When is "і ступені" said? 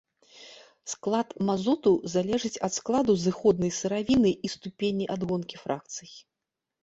4.49-5.05